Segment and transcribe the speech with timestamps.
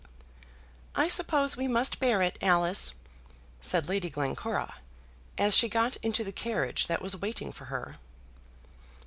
[0.95, 2.95] "I suppose we must bear it, Alice?"
[3.59, 4.77] said Lady Glencora
[5.37, 7.97] as she got into the carriage that was waiting for her.